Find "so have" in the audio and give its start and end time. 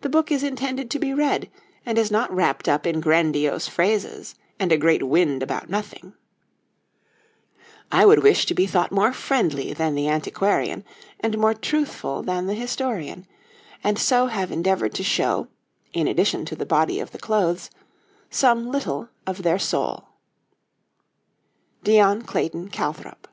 13.96-14.50